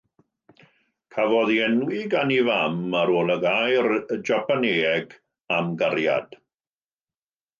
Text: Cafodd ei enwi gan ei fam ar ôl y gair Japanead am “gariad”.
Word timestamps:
Cafodd 1.15 1.51
ei 1.55 1.57
enwi 1.65 1.99
gan 2.13 2.31
ei 2.37 2.45
fam 2.47 2.79
ar 3.01 3.11
ôl 3.19 3.29
y 3.35 3.37
gair 3.43 3.89
Japanead 4.31 5.15
am 5.59 5.71
“gariad”. 5.83 6.35